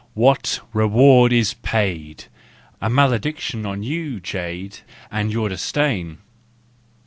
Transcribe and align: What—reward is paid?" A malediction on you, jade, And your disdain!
What—reward 0.15 1.31
is 1.31 1.53
paid?" 1.53 2.23
A 2.81 2.89
malediction 2.89 3.67
on 3.67 3.83
you, 3.83 4.19
jade, 4.19 4.79
And 5.11 5.31
your 5.31 5.47
disdain! 5.49 6.17